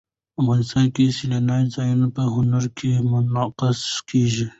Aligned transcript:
افغانستان 0.41 0.85
کې 0.95 1.15
سیلاني 1.17 1.65
ځایونه 1.75 2.07
په 2.15 2.23
هنر 2.35 2.63
کې 2.77 2.91
منعکس 3.11 3.79
کېږي. 4.09 4.47